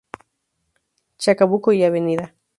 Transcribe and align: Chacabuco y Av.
Chacabuco 1.19 1.71
y 1.73 1.83
Av. 1.83 1.93